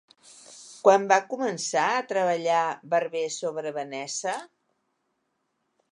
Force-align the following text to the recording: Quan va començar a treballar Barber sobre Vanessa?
Quan 0.87 1.03
va 1.11 1.17
començar 1.33 1.83
a 1.99 2.07
treballar 2.13 2.63
Barber 2.95 3.23
sobre 3.39 3.77
Vanessa? 3.79 4.37